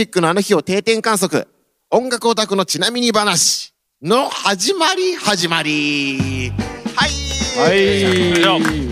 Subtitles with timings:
[0.00, 1.46] ジックのあの日を定点観測。
[1.90, 6.50] 音楽オタクのちなみに話の始まり始まり。
[6.96, 7.10] はい。
[7.58, 8.90] はい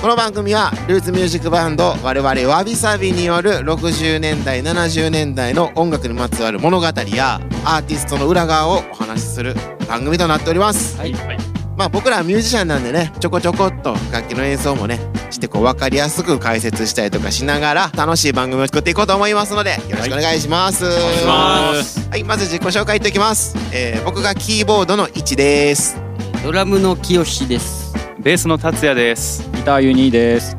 [0.00, 9.54] この番組はルーツミュージックバンド我々わびさびによる60年代70年代の音楽にまつわる物語やアーティストの裏側をお話しする
[9.88, 10.96] 番組となっております。
[10.96, 11.38] はいはい
[11.76, 15.00] まあ僕らはミュージシャンなんでねちょこちょこっと楽器の演奏もね
[15.34, 20.84] してこう分かりやすく解説したりとかしながら楽しい番組を作っていこうと思いますのでよろしくお願いします。
[20.84, 23.56] はいまず自己紹介いっておきます。
[23.72, 25.96] えー僕がキーボードの位置です。
[26.44, 27.94] ドラムの清です。
[28.18, 30.56] ベースの達也ですギターユニーです。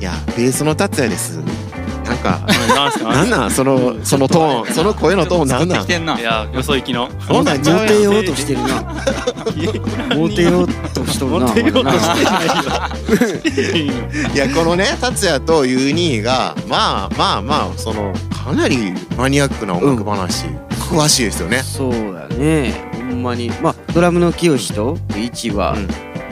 [0.00, 1.38] いやベースの達也です。
[2.08, 2.40] なんか
[2.74, 3.04] なんすか？
[3.12, 3.50] なんなん？
[3.50, 5.68] そのそのトーンその声のトーンなん？
[5.68, 7.58] なんてんないやよそ行きのそんなん？
[7.58, 8.82] モテようとしてるな。
[10.16, 11.46] モテようとしとるな。
[11.48, 12.16] モテようとまだな
[14.34, 20.46] いやこのね達也とユーニーがまあまあまあそのかなりマニアックな音楽話、
[20.90, 21.58] 詳しいですよね。
[21.58, 22.90] そうだね。
[22.94, 23.50] ほんまに。
[23.62, 25.88] まあ、ドラムの清と一は、うん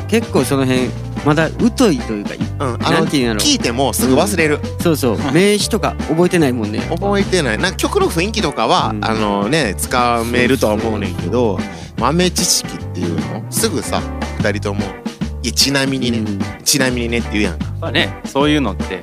[0.08, 0.88] 結構その辺、
[1.26, 6.78] まだ疎いというか、うん、あの聞いてもすぐ忘れる、そうそう、 名詞とか覚えてないもんね。
[6.88, 7.58] 覚えてない。
[7.58, 9.04] なんか曲の雰囲気とかは、うん。
[9.04, 11.58] あのねつかめるとは思うねんけど
[11.98, 13.44] 豆知識っていうの？
[13.50, 14.00] すぐさ
[14.38, 14.82] 二人とも
[15.42, 16.38] 「いやちなみにね、うん。
[16.64, 17.58] ちなみにね」って言うやん。
[17.58, 19.00] かまあねそういうのって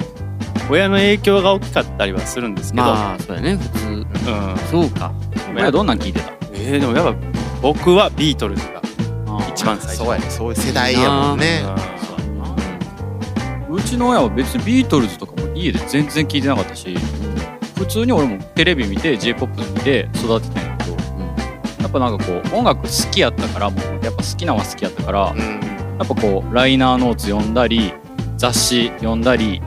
[0.70, 3.86] 親の影響が大きかったりはするんですけど、まあ、そうだね、普通。
[3.88, 4.06] うん。
[4.72, 5.12] そうか。
[5.54, 6.32] 親どんなん聞いてた？
[6.54, 7.20] えー、でもやっぱ
[7.62, 8.82] 僕はビートルズが
[9.50, 9.98] 一番最初。
[9.98, 10.26] そうやね。
[10.30, 11.64] そういう世代やもんね。
[11.66, 11.93] う
[13.84, 16.96] ちの親は別にビートルズとかも家で全然聞いてなかったし、
[17.76, 20.92] 普通に俺もテレビ見て J-POP 見て育ててんやけど、
[21.82, 25.34] やっぱなんかこう音楽好きやったからもうやっぱ好きなのは好きやったから、や
[26.04, 27.94] っぱこうライナーノーツ読んだり
[28.38, 29.62] 雑誌読んだり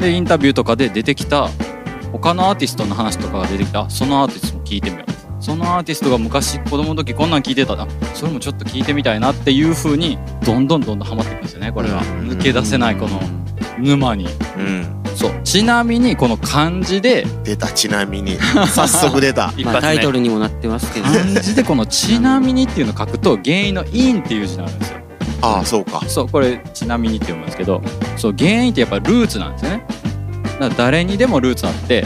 [0.00, 1.48] でインタビューとかで出てきた
[2.12, 5.12] 他のアーティストの話とかが出てきたあそのアーティストも聞いてみよう。
[5.38, 7.86] そのアーティストが昔子供の時こんなん聞いてたな。
[8.14, 12.28] それもちょっと聞いてみたいなっていう風にどんどんどんどんハマっていくんですよねこれがうん。
[12.30, 13.20] 抜け出せないこの
[13.78, 14.28] 沼に。
[14.56, 15.32] うん、そう。
[15.44, 18.36] ちなみにこの漢字で出たちなみに。
[18.68, 19.52] 早速出た。
[19.64, 21.06] まあ、タイトルにもなってますけど。
[21.06, 24.96] 漢字でこの「ちなみに」っていうのを書くと原因の「因」っていう字になるんですよ。
[25.42, 26.00] ああそうか。
[26.06, 27.82] そうこれちなみにって読むんですけど
[28.16, 29.84] そう原因ってやっぱルーツなんですよね。
[30.44, 32.04] だから誰にでもルーツあって、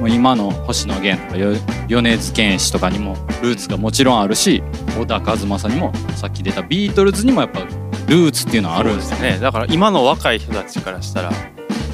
[0.00, 1.54] もう今の星野源とかよ
[1.88, 4.62] 米津玄師とかにもルーツがもちろんあるし
[4.98, 7.60] 小田和正にもさっき出たビートルズにもやっぱ
[8.12, 9.32] ルーツっていうのはあるんですよね。
[9.32, 9.38] ね。
[9.38, 11.32] だから今の若い人たちからしたら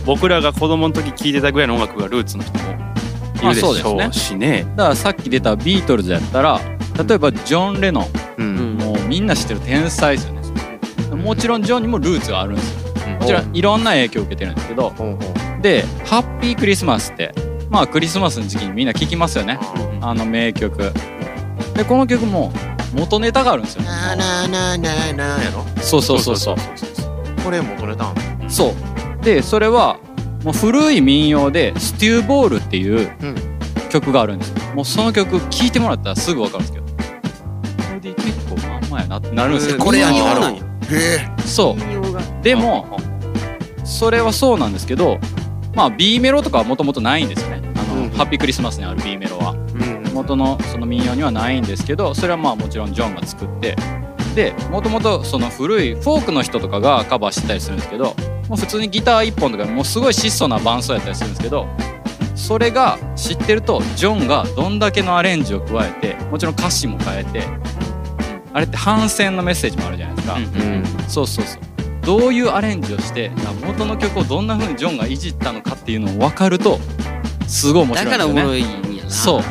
[0.05, 4.09] 僕らが子供の時聴いてたぐらいの音楽がルーツの人もいるでしょまあそうですね。
[4.11, 6.61] うしねだからさっき出たビートルズやったら
[7.06, 8.05] 例えばジョン・レノン
[8.39, 8.75] ううん。
[8.75, 10.39] んもうみんな知ってる天才ですよね。
[11.23, 13.09] もちろんジョンにもルーツがあるんですよ。
[13.21, 14.93] もちろんいろんな影響を受けてるんですけど。
[15.62, 17.33] で「ハッピークリスマス」って
[17.71, 19.59] まあクリスマスの時期にみんな聴きますよね。
[20.00, 20.93] あの名曲。
[21.75, 22.53] でこの曲も
[22.93, 25.65] 元ネタがあるんですよなななななやろ？
[25.82, 26.37] そうそうそう。
[26.37, 26.56] そう
[27.44, 28.12] これ元ネタ
[28.49, 28.75] そ
[29.21, 29.25] う。
[29.25, 29.99] でそれは
[30.44, 33.34] もう古い民謡で「ステューボール」っていううん。
[33.91, 34.75] 曲があるんですよ。
[34.75, 36.84] もうその曲聴いてもらったらすぐ分かるんですけど。
[36.87, 36.93] こ
[37.94, 39.78] れで結構まんまやなってなるんですよ。
[39.78, 40.25] これやんや。
[40.25, 40.55] へ
[40.93, 41.43] え。
[41.47, 42.43] そう。
[42.44, 42.87] でも
[43.84, 45.19] それはそうなんですけど
[45.75, 47.62] まあ B メロとかはもともとないんですよね。
[47.76, 49.28] あの、うんハッピークリスマスにある B メロ
[50.19, 53.77] 元のその民謡にはないんですけどそれはまあもちろんジョンが作って
[54.34, 58.15] でもともとその古いフォークの人とかがカバーしてたりするんですけど
[58.49, 61.67] もう普通にギター1本とかもうすごい質素な伴奏やったりするんですけど
[62.34, 67.89] それが知ってるとジョンがどんだけのアレンジを加えてもちろん歌詞も変えて、うん
[68.53, 70.47] あれって反戦のメッセージもあるじゃないですか、うんう
[70.81, 71.62] んそうそうそう。
[72.03, 73.31] どういうアレンジをして
[73.67, 76.79] 元の曲をどんな風にジョンがいじったのかっていうのを分かると
[77.47, 78.19] すごい面だ白いんですよね。
[78.19, 79.11] からおもろいんやな。
[79.11, 79.43] そう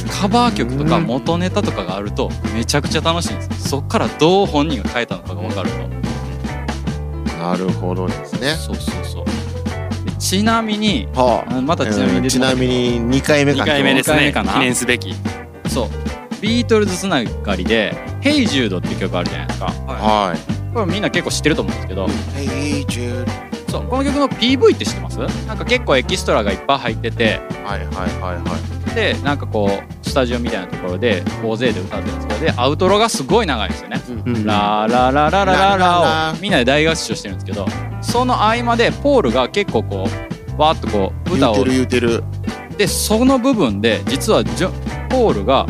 [0.00, 3.68] カバー曲とか元ネタとかがあるとめちゃくちゃ楽しいんです。
[3.68, 5.76] そっからどう本人が変えたのかが分かると。
[7.38, 8.54] なるほどですね。
[8.54, 9.24] そうそうそう。
[10.04, 11.60] でちなみにはあ。
[11.60, 13.64] またちなみにうんちなみに2回目か。
[13.64, 14.32] 2回目ですね。
[14.32, 15.14] 記念すべき。
[15.68, 15.88] そう。
[16.40, 19.66] ビートルズつながりで「ヘイジュード」っていう曲あるじゃないですか。
[19.86, 20.36] は
[20.74, 22.06] これみんな結構知ってると思うんですけど。
[22.06, 23.26] い Hey Jude
[23.70, 23.84] そう。
[23.84, 25.18] この曲の PV って知ってます？
[25.46, 28.94] なんか結構エキストラがいっぱい入っててはいはいはいはい。
[28.94, 34.00] でなんかこうスタジオみたいなところで大勢で歌ってるんですけどでアウトロがすごい長いんですよね「、
[34.44, 37.66] ラララララララ」をみんなで大合唱してるんですけど
[38.00, 40.08] その合間でポールが結構こ
[40.56, 41.64] うわーっとこう歌を。
[41.64, 42.22] 言うてる
[42.78, 44.70] でその部分で実はジョ
[45.08, 45.66] ポールが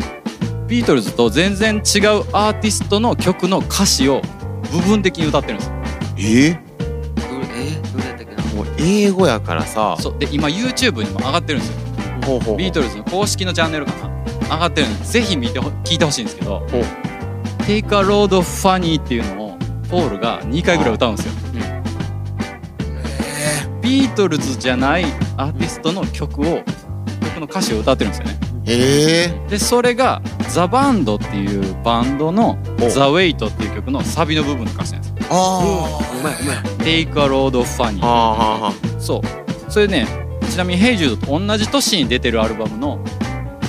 [0.67, 1.81] ビートルズと全然違う
[2.33, 4.21] アーティストの曲の歌詞を
[4.71, 5.73] 部分的に歌ってるんですよ。
[6.17, 6.47] え？
[6.47, 6.59] え？
[7.93, 8.43] どれやったっけな？
[8.55, 9.95] もう英語やからさ。
[9.99, 10.15] そう。
[10.17, 11.84] で今 YouTube にも上がってるんですよ。
[12.25, 14.15] ほうほうビートルズの公式のチャンネルかな。
[14.45, 16.83] 上がってるんでぜひ見てほ聞いてほしいんですけどほう
[17.65, 19.57] 「Take a Road of Funny」っていうのを
[19.89, 21.31] ポールが2回ぐらい歌うんですよ。
[23.81, 24.15] ビー。
[24.15, 25.05] トルズじゃない
[25.35, 26.63] アーティストの曲を
[27.21, 28.39] 曲の歌詞を歌ってるんですよね。
[28.67, 35.15] ええでそれがザ・バンドっていうバンドのお「ザ・ウェイトっていう曲のサビの部分の歌詞なんですよ。
[35.29, 38.73] あうまいうまい「Take a Road of Funny あ」はあはあはあ。
[38.99, 39.21] そう。
[39.71, 40.24] それね
[40.55, 43.03] ちなみにヘイジュードと同じ年に出てるアルバムの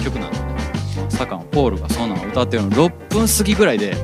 [0.05, 0.45] 曲なんでね
[1.03, 3.97] まさかのポールがそんなの歌ってるの6分過ぎぐらいで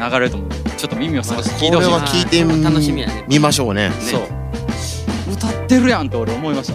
[0.00, 3.90] 流れると思うんでちょっと耳を澄まして聞いてこれほしいは聞いてみ楽しみやね見ましょうね。
[4.00, 4.22] そう。
[5.34, 6.72] 歌ってるやんって俺思いました。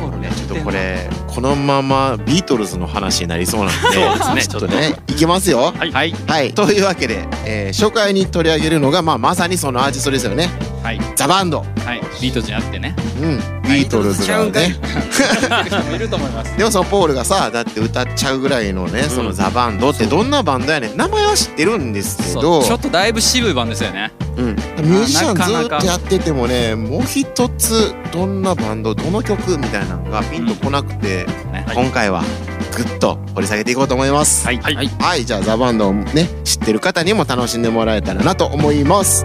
[0.00, 3.74] ポールねちょっとこれこのままビートルズの話になりそうなんで。
[3.80, 4.42] そうですね。
[4.42, 5.72] ちょっとねいきますよ。
[5.72, 5.92] はい。
[5.92, 6.10] はい。
[6.26, 6.52] はい。
[6.52, 10.48] というわけで、えー初回に取り上げるのが、まあ、まさにそのアーティストですよね
[10.82, 11.00] はい。
[11.16, 11.64] ザ・バンド、は
[11.94, 12.00] い。
[12.20, 12.94] ビートじゃなくてね。
[13.20, 14.76] うん、ビートルズがね。
[15.94, 16.54] いると思います。
[16.58, 20.96] でもそのポールがさだって歌っちゃうぐらいのねそのザ・バンドってどんなバンドやねん。
[20.96, 22.64] 名前は知ってるんですけそどう。
[22.64, 24.12] ちょっとだいぶ渋い版ですよね。
[24.36, 25.42] うん、ミュージシャンず
[25.76, 31.66] っとやっててもねもう一つどんなバンドどの曲みたいなのがピンとこなくて、ね。
[31.74, 32.24] 今回は
[32.76, 34.46] ぐっと掘り下げていこうと思います。
[34.46, 34.56] はい。
[34.58, 34.74] はい。
[34.74, 35.24] はい。
[35.24, 39.24] じゃあザ・バンドをね知ってる方にも楽しんでもらえたらなと思います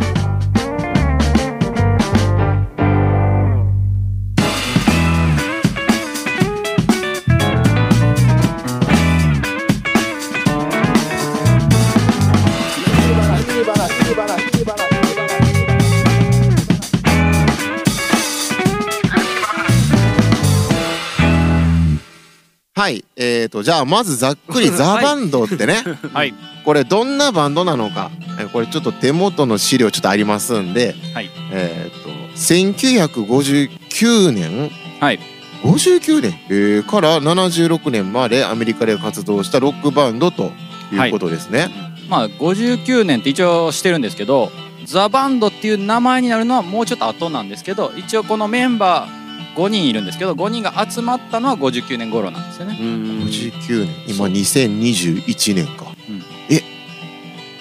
[22.77, 25.83] はいえーとじゃあまずざっくり ザ・バンドってね、
[26.13, 26.35] はい。
[26.63, 28.11] これどんなバンドなのか。
[28.39, 30.95] えこれちょっと手元の資料ちょっとありますんで。
[31.11, 31.31] はい。
[31.51, 34.69] えっ、と1959年
[34.99, 35.19] はい。
[35.63, 40.51] 59年、えーから76年までアメリカで活動したロックバンドと
[40.93, 41.71] いうことですね。
[42.09, 44.51] まあ59年って一応してるんですけど
[44.85, 49.26] ザ・バンドっていう名前になるのはもうちょっと後なんですけど一応このメンバー
[49.57, 52.77] 5人いるんですけど5人が集まったのは59年頃なんですよね。
[52.79, 52.87] うん。
[53.23, 53.95] 59年。
[54.07, 55.87] 今そう2021年か。
[56.07, 56.11] う。
[56.11, 56.61] んえ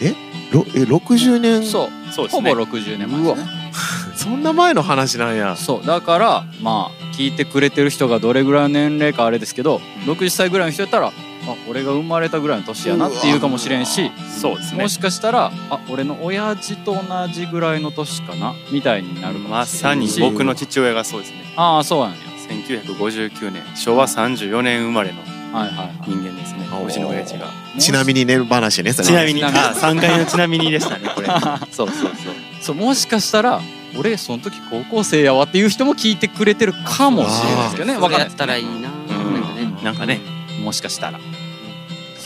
[0.02, 0.14] え
[0.52, 1.64] ろえ60年？
[1.64, 2.50] そうそうですね。
[2.50, 3.50] ほぼ60年前ですね。
[4.14, 5.56] そんな前の話なんや。
[5.56, 11.12] そうだからまあ聞いてくれてる人がどれぐらいの年齢かあれですけど60歳ぐらいの人やったら
[11.46, 14.10] あ俺が生まれたぐらいの年やなっていうかもしれんし
[14.40, 14.82] そうですね。
[14.82, 19.72] もしかしたらあ俺の親父と同じぐらいの年かなみたいになるかもしれないし。
[19.82, 21.38] まさに僕の父親がそうですね。
[21.56, 22.18] ああそうなんや。
[22.48, 25.20] 1959年昭和34年生まれの
[25.52, 25.90] はいはいはい。
[26.06, 26.86] 人間ですねおー。
[26.86, 27.46] うちの親父が。
[27.78, 31.28] ちなみに寝る話ねそれちなみにあ3回のちなみにでしたねこれ。
[31.70, 32.12] そうそうそう。
[32.60, 33.60] そうもしかしたら
[33.98, 37.86] 俺その時高校生やわっていう人も聞いてくれてるかもしれないですけどね。
[37.86, 39.84] それやっわかんないですたらいいななん。
[39.84, 40.20] なんかね。
[40.62, 41.20] もしかしたら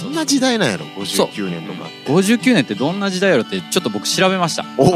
[0.00, 1.88] そんな時代なんやろ？59年とか。
[2.06, 4.64] 59年ってどんな時代やろってちょっと僕調べました。
[4.78, 4.88] おお、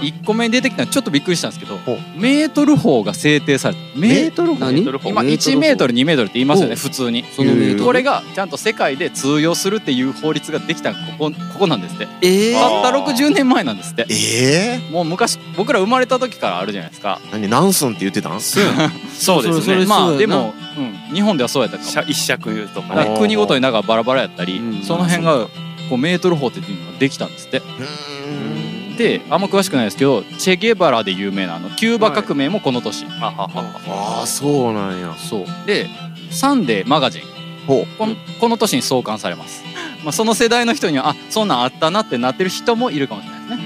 [0.00, 1.78] 1個目に出てきたのちょっとびっくりしたんですけど
[2.16, 4.80] メートル法が制定されたメメーートル何？
[4.82, 7.24] 今1メートル2メートルって言いますよねほ普通に。
[7.24, 7.84] そのメートル？
[7.84, 12.08] これがちゃんと世界で通用するっていう法律ができたのここここなんですって。
[12.22, 14.06] ええあたった60年前なんですって。
[14.08, 17.20] ええもう昔僕ら生まれた時からあるじゃないですか。
[17.32, 17.48] 何？
[17.48, 18.40] ナンスンって言ってたん？
[18.40, 19.84] そうですね。
[19.86, 22.08] まあでも、うん、日本ではそうやったかも。
[22.08, 24.82] 一尺とかだか国ごとになんかバラバラやったり、うん。
[24.82, 25.46] その辺が
[25.88, 27.58] こうメートル法っていうのができたんですって。
[27.58, 28.96] うーん。
[28.96, 35.14] であんま詳しくないですけどチェゲバラで有名なあのキューバ革命もこの年、はははああそうなんや。
[35.16, 35.46] そう。
[35.66, 35.86] で
[36.30, 37.40] サンデーマガジン。
[37.66, 39.64] ほこのこの年に創刊されます、
[40.04, 43.64] まあ、その世代の人にはあそんなんあったなってなってる人もいるかもしれないですね、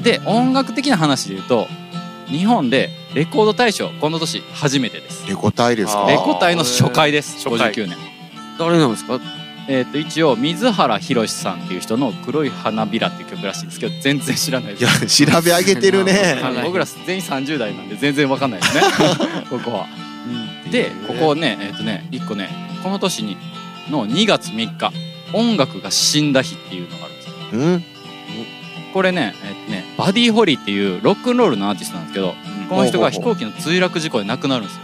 [0.00, 1.68] うで音楽的な話で言うと
[2.26, 5.26] 日本でレコード大賞この年初めてです。
[5.28, 6.06] レコ大ですか？
[6.08, 7.36] レコ大の初回です。
[7.44, 7.72] 初回。
[7.74, 7.96] 59年。
[8.60, 9.18] 誰なんですか？
[9.68, 15.24] えー、と一応水原宏さんっていう人の「黒い花びら」っていう曲らしいですけど全然知らないいです。
[15.24, 16.38] や調べ上げてるね。
[16.40, 18.60] は い僕ら全員30代なんで全然わかんない。
[18.60, 18.82] ですね
[19.50, 19.86] ここは。
[20.70, 22.48] でここねえっ、とね1個ね
[22.84, 23.36] この年に
[23.90, 24.92] の2月3日
[25.34, 27.34] 「音楽が死んだ日」っていうのがあるんですよ。
[27.52, 27.84] うん？
[28.94, 32.34] これね,、えっとねバディ・ホリーっていうロックンロールのアーティストなんですけど
[32.68, 34.82] この人が飛行機の墜落事故で亡くなるんですよ。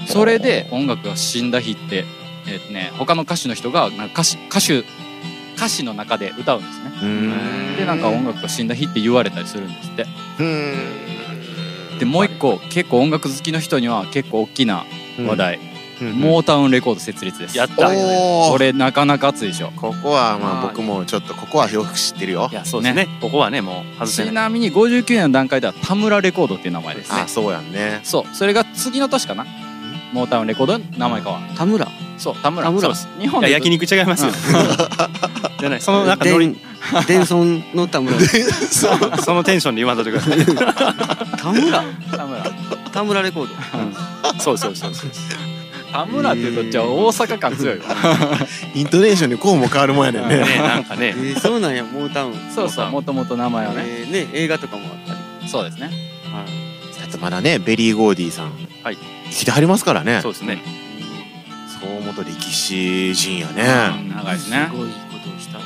[0.00, 2.04] うんそれで音楽が死んだ日って、
[2.46, 4.84] えっとね、他の歌手の人がなんか歌詞歌手
[5.56, 6.90] 歌詞の中で歌うんですね。
[7.78, 10.06] でなんか音楽が死んだ日って言われたりするんですって。
[11.98, 14.84] でもう一個結構音楽好きの人には結構大きな
[15.26, 17.56] 話題、うんモータウンレコード設立です。
[17.56, 19.72] やったこれなかなか熱いでしょ。
[19.76, 22.48] ここはまあはい僕もちょっとここはよく知ってるよ。
[22.50, 23.08] いやそうですね。
[23.20, 24.30] ここはねもう外せない。
[24.32, 27.20] ちなみに59年の段階では田村レコードっていう名前ですね。
[27.22, 28.00] あそうやんね。
[28.02, 28.34] そう。
[28.34, 29.46] それが次の年かな？
[30.12, 31.88] モータウンレコードの名前変わる田村？
[32.18, 32.66] そう田村。
[32.66, 32.82] 田村。
[32.82, 33.20] そうです。
[33.20, 34.30] 日本で焼肉違いますよ。
[35.60, 35.80] じゃない。
[35.80, 36.46] そのなんかノリ。
[36.48, 36.56] 伝
[37.06, 38.18] 伝村の田村。
[39.22, 40.44] そのテンションで言わんとってください。
[41.38, 41.82] 田村。
[42.16, 42.44] 田村。
[42.92, 43.54] 田村レコード。
[44.40, 45.10] そうそうそうそう
[45.94, 47.84] 田村っていうとじゃあ大阪感強いわ。
[48.74, 50.38] イントネーションでこうも変わるもんやねんね。
[50.38, 51.14] ねなんかね。
[51.16, 51.84] えーそうなんや。
[51.84, 53.84] モータウンそうそうもともと名前はね。
[53.86, 55.48] えーね映画とかもあったり。
[55.48, 55.92] そうですね。
[57.00, 58.50] だってまだねベリー・ゴーディさん。
[58.82, 58.98] はい。
[59.30, 60.18] 生きてはりますからね。
[60.20, 60.60] そうですね。
[61.80, 64.68] そう思うと歴史人やうんね長いですね。
[64.72, 65.58] すごいことをした。
[65.58, 65.64] ね。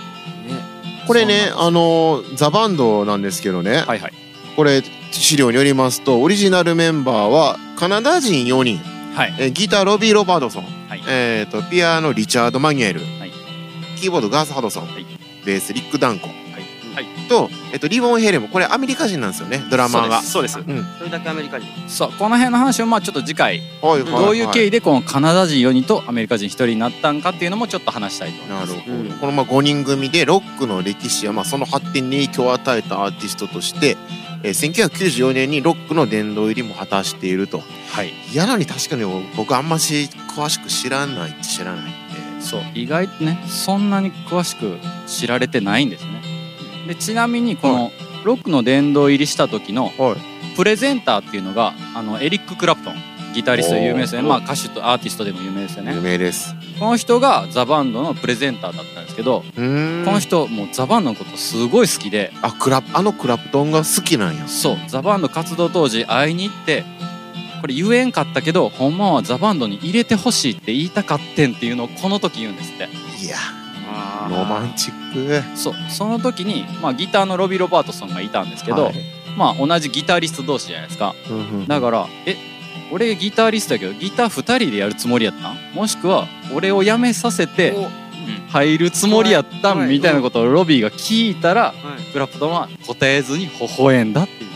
[1.06, 3.82] これねあのザ・バンドなんですけどね。
[3.86, 4.12] はいはい。
[4.56, 9.34] これ資料によりますとオリジナルメンバーはカナダ人4人はい。
[9.36, 11.02] えーギターロビー・ロバートソン、はい。
[11.08, 13.32] えー、とピアノリチャード・マニュエル、はい。
[13.96, 15.06] キーボードガース・ハドソン、い。
[15.44, 17.28] ベースリック・ダンコ、はい。
[17.28, 20.22] と、えっとリヴォン・ヘルムこれアメリカ人なんですよねドラマーが。
[20.22, 20.54] そうです。
[20.98, 21.66] それだけアメリカ人。
[21.88, 28.70] そうこの辺の話をまあちょっと次回はいはいどういう経緯緯でこのカナダ人4人とアメリカ人1人になったんかっていうのもちょっと話したいと思います。
[28.70, 33.96] なるほど、うんこのまあ5人組でロックの歴史やまあその発展に影響を与えたアーティストとして、
[34.42, 37.62] えー、1994年にロックの殿堂入りも果たしていると。
[37.92, 38.12] はい。
[38.32, 39.04] いやなに確かに
[39.36, 41.42] 僕あんまし詳しく知らないって。
[41.42, 42.60] 知らないんでそう。
[42.74, 46.22] 意外とねそんなに詳しく知られてないんですね。
[46.86, 47.92] でちなみにこの
[48.24, 50.38] ロックの殿堂入りした時のはい。
[50.56, 52.94] プレゼンターっていうのがあのエリック・クラプトン
[53.34, 54.28] ギタリストで有名ですよね。
[54.28, 56.54] まあ歌手とアーティストでも有名ですよ有ね名です。
[56.78, 64.46] この人がザ・バンドのプレゼンターだったんですけどこの人もうザ・バンドのことすごい好きであクラあのクラプトンが好きなんや。
[64.48, 66.84] そうザ・バンド活動当時会いに行って
[67.60, 72.88] これ言えんかったけどほんまはザ・バンドに入れてほしいって言いたかってんっていうのをこの時言うんですって。
[73.24, 73.36] いや
[73.90, 75.56] あロマンチック。
[75.56, 78.94] そうその時に、まあ、ギターのロビー・ロバートソンがいたんですけど、はい。
[79.36, 81.14] まあ同じギタリスト同士じゃないですか。
[81.30, 81.66] うんうん。
[81.66, 82.36] だからえ
[82.90, 85.56] 俺ギタリストやけどギター2人でやるつもりやったん？
[85.74, 87.74] もしくは俺を辞めさせて
[88.48, 92.12] 入るつもりやったはいんみたいなことをロビーが聞いたらはい。
[92.12, 94.48] クラプトンは答えずに微笑んだっていう。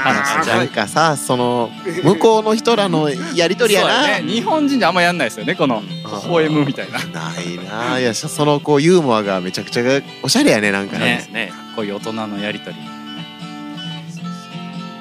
[0.00, 1.70] 話じゃなんかさその
[2.04, 4.20] 向こうの人らのやりとりやな。
[4.20, 4.22] ね。
[4.22, 5.88] 日本人であんまやんないですよねこの微
[6.28, 6.98] 笑むみたいな。
[7.06, 9.82] ないないやそのこうユーモアがめちゃくちゃ
[10.22, 11.26] おしゃれやねなんかね。
[11.32, 11.52] ねね。
[11.74, 12.76] こういう大人のやりとり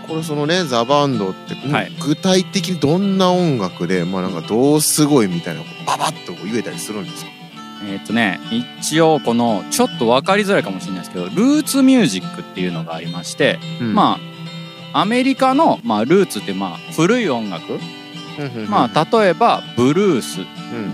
[0.07, 1.91] これそのねザ・バンドって、はい。
[1.99, 7.31] 具体的にどんな音楽でまあなんかどうすごいみたいなババッとこう言えたりするんですか？
[7.85, 8.39] えーっとね
[8.79, 14.17] 一応このちょっと分かりづらいかもしれないですけどルーツミュージックっていうのがありまして、ま
[14.93, 17.77] あアメリカの、まあ、ルーツってまあ古い音楽、
[18.69, 20.43] まあ例えばブルースう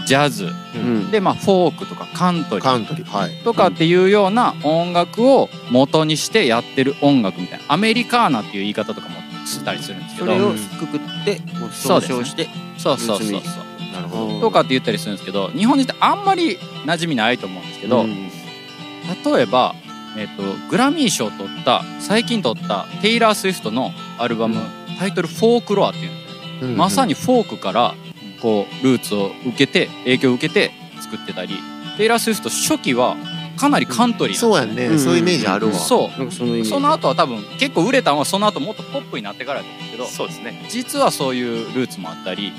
[0.03, 0.05] ん。
[0.05, 0.50] ジャズ。
[0.75, 1.12] うん。
[1.12, 3.43] でまあフォークとかカントリー。
[3.43, 7.65] とかっていうような音楽を元にしてやってる音楽みたいな。
[7.67, 10.27] アメリカーナっていう言い方とかもしたりするんですけど。
[10.27, 18.29] それをくくって総称してそうそうそうそうとかって言ったりするんですけど日本人ってあんまり馴染みないと思うんですけど、うん。
[19.25, 19.75] 例えば、
[20.17, 24.62] えっとグラミー賞を取った最近取ったテイラー・スウィフトのアルバム、
[24.97, 26.12] タイトル「フォークロア」っていう
[26.75, 27.96] まさにフォークから
[28.41, 31.58] こうルーツを受けて影響を受けて作ってたり。
[31.98, 33.15] テイラー・スウィフト初期は
[33.55, 34.74] かなりカントリーそうやね。
[34.74, 34.75] ん。
[34.75, 36.32] ね、うんそういうイメージあるわ、そう
[36.65, 40.65] その後は多分結構売れたのはその後もっとポップになってからだけどそうですね。
[40.70, 42.51] 実はそういうルーツもあったり。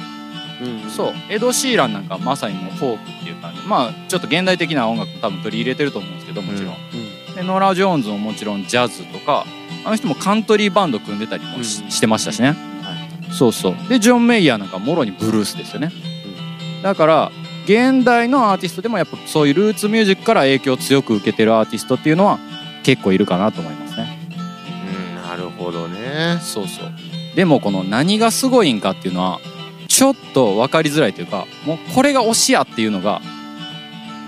[0.63, 0.91] うん。
[0.91, 1.15] そう。
[1.31, 9.45] エド・シーランなんかまさにもうフォークっていう感じまあちょっと現代的な音楽も多分取り入れてると思うんですけどもちろん、でノラ・ジョーンズももちろんジャズとか
[9.85, 11.91] あの人もカントリーバンド組んでたりもし,、うん。
[11.91, 12.55] してましたしね、
[13.39, 13.89] そうそう。
[13.89, 15.93] でジョン・メイヤーなんかもろにブルースですよね、
[16.83, 17.33] だから
[17.65, 22.39] 現代のアーティストでもやっぱそういうルーツミュージックから影響を強く受けてるアーティストっていうのは
[22.83, 24.19] 結構いるかなと思いますね。
[24.89, 26.39] うんなるほどね。
[26.41, 26.93] そうそう。
[27.35, 29.41] でもこの何がすごいんかっていうのは
[29.89, 33.21] ちょっと分かりづらいというかもうこれが推しやっていうのが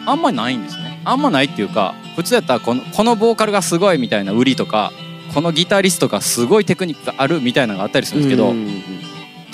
[0.07, 1.01] あんまりないんですね。
[1.05, 4.93] あんまないっていうか普通やったらこのこのボーカルがすごいみたいな売りとか
[5.35, 8.96] このギタリストがすごいテクニックがあるみたいなのがあったりするんですけど、うんうんうん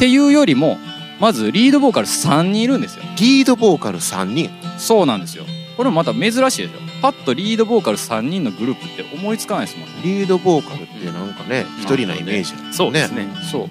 [0.03, 0.79] っていうよりも
[1.21, 3.05] まずリードボーカル3人いるんですよ。
[3.21, 5.45] リードボーカル3人そうなんですよ。
[5.77, 6.81] これもまた珍しいですよ。
[7.01, 9.95] パッとリードボーカル3人のグループって思いつかないですもんね。
[10.03, 13.29] リードボーカルってなんかね一、人なイメージあるそうですね。
[13.49, 13.65] そう。
[13.67, 13.69] っ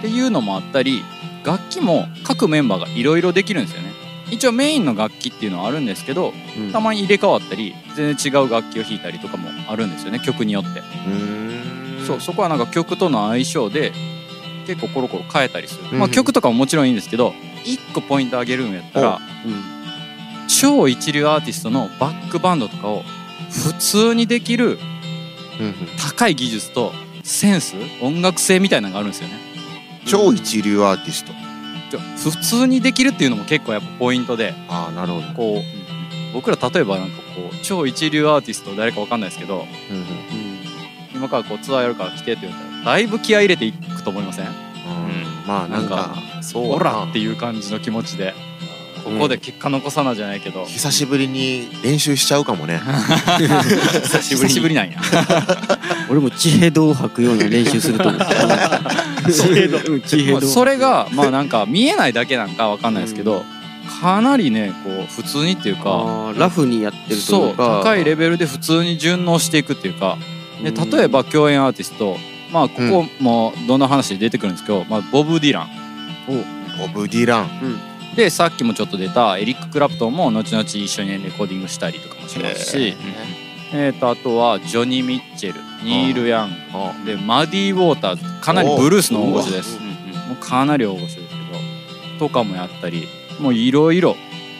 [0.00, 1.02] ていうのもあったり
[1.44, 3.90] 楽器も各メンバーがいろいろできるんですよね。
[4.30, 6.72] 一応メインの楽器っていうのはあるんですけどうん。
[6.72, 10.80] たまに入れ替わったり全然違う楽器を弾いたりとかもあるんですよね曲によって、
[12.06, 13.92] そうそこはなんか曲との相性で
[14.66, 19.76] 結構コロコロ変えたりする、まあ、うん曲とかももちろんいいんですけど1個ポイントあげるんやったらうん。
[20.48, 23.02] 超一流アーティストのバックバンドとかを
[23.50, 24.78] 普通にできる
[25.98, 26.92] 高い技術と
[27.24, 29.34] センス音楽性みたいなのがあるんですよね。
[30.06, 31.32] 超一流アーティスト。
[32.30, 35.26] 普通にできるっていうのも結構やっぱポイントでああなるほど。
[35.34, 39.96] こう僕ら例えばなんかこう超一流アーティスト誰かわかんないですけどうん。
[39.96, 40.06] うん。
[41.14, 44.46] 今からこうツアーやるから来てって言われたらだいぶ気合い入れていくと思いません？
[44.46, 44.52] うん。
[45.46, 46.90] まあなんかそうオだな。
[47.02, 48.32] ラっていう感じの気持ちで。
[49.04, 52.80] ここで結果残さなじゃないけど、久しぶりに練習しちゃうかもね。
[54.02, 54.98] 久しぶりなんや
[56.10, 58.20] 俺も地平道を吐くような練習すると思う。
[59.30, 59.78] 地平道。
[59.92, 60.46] うん地平道。
[60.48, 63.44] それがまあなんか見えないだけなんかわかんないですけど、
[64.00, 70.18] かなりねこう普通にっていうかラフにやってるとそいううか高いレベルで普通に順応していくっていうか。
[70.64, 72.18] で例えば共演アーティスト
[72.56, 75.68] まあここもどんな話で出てくるんですけど、まあ、ボブ・ディラン。
[76.26, 77.78] ボブ・ディラン。
[78.16, 82.96] でさっきもちょっと出たエリック・クラプトンも後々一緒にレコーディングしたりとかもしますし、
[83.74, 86.50] えー、とあとはジョニー・ミッチェルニール・ヤン
[87.04, 87.04] グ。
[87.04, 89.78] でマディ・ウォーターズかなりブルースの大御所です。
[89.78, 91.28] もうかなり大御所ですけど
[92.18, 93.06] とかもやったり
[93.38, 94.16] もういろいろ。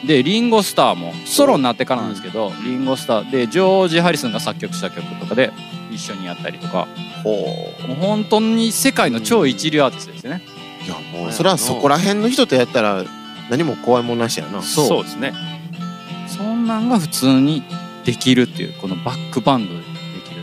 [0.06, 3.30] でリンゴ・スターもソロになってからなんですけどリンゴ・スター。
[3.30, 5.50] でジョージ・ハリスンが作曲した曲とかで
[5.90, 6.88] 一緒にやったりとか。
[7.22, 7.30] ほ
[7.88, 10.42] もう本当に世界の超一流アーティストですよね。
[10.82, 13.04] ういやもうそれはそこら辺の人とやったら
[13.50, 14.62] 何も怖いもんなしやな。
[14.62, 14.86] そう。
[14.86, 15.32] そうですね。
[16.28, 17.62] そんなんが普通に
[18.04, 19.84] できるっていうこのバックバンドでで
[20.24, 20.40] きる、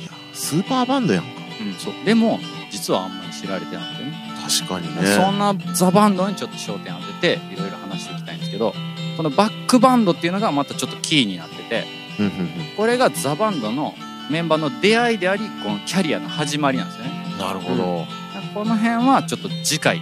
[0.00, 1.30] いやスーパーバンドやんか。
[1.60, 1.94] うん、そう。
[2.04, 2.40] でも
[2.70, 4.24] 実はあんまり知られてなくてね。
[4.44, 8.74] 確かにそねんなザ・バンドにちょっと焦点当てていろいろ話していきたいんですけど
[9.16, 11.84] このバックバンドっていうのがまたちょっとキーになってて
[12.18, 12.32] うんうん。
[12.76, 13.94] これがザ・バンドの
[14.30, 17.10] メンバーの出会いでありこのキャリアの始まりなんですよね。
[17.32, 18.06] うんなるほど。
[18.54, 20.00] この辺はちょっと次回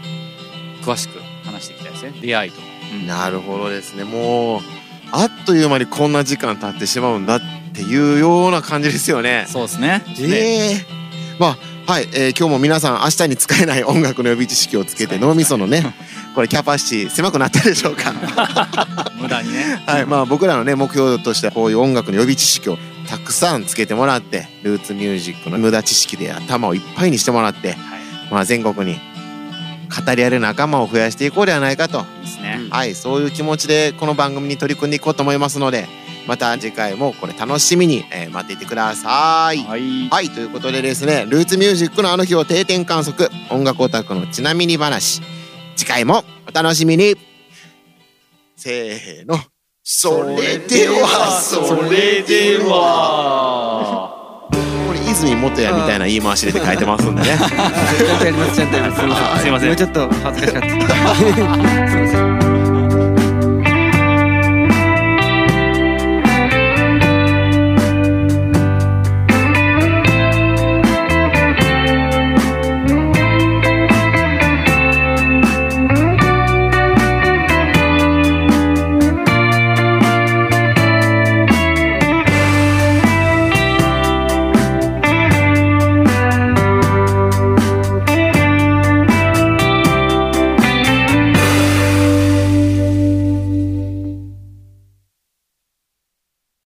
[0.83, 2.13] 詳しく話していきたいですね。
[2.21, 2.67] 出会いとか、
[3.07, 4.05] なるほどですね。
[4.05, 4.61] もう
[5.11, 7.41] あっという間にこんな時間経ってしまうんだっ
[7.75, 9.47] ていうような感じですよね。
[9.49, 10.05] そうですね。
[10.21, 10.87] ええ
[11.39, 15.95] まあはい、えー今日も皆さん明日に使えない音楽の予備知識をつけて脳みそのね
[16.35, 18.13] これキャパシティ狭くなったでしょうか。
[19.19, 19.83] 無駄にね。
[19.87, 20.07] はい。
[20.07, 22.79] まあ僕らのね目標としてはこういう音楽の予備知識を
[23.13, 27.77] たくさんつけてもらってルーツミュージックの無駄知識で頭をいっぱいにしてもらって、
[28.31, 28.99] まあ全国に
[29.95, 35.87] 語り合える仲間を増やしていこうではないかといいですねはい、そういう気持ちでこの番組に取り組んでいこうと思いますので、
[36.27, 39.59] また次回もこれ楽しみに、えー待っていてください。
[39.59, 45.21] はいはい、ということでですね、ルーツミュージックのあの日を定点観測、音楽オタクのちなみに話、
[45.77, 47.15] 次回もお楽しみに。
[48.57, 49.52] せーの。
[49.85, 54.49] それでは、それでは。
[54.87, 57.29] これ泉元也みたいな言い回しで書いてますんでね。
[57.37, 62.42] ちゃんとやりますちゃんとやりますすいませんすいませんもうちょっと恥ずかしかった すいません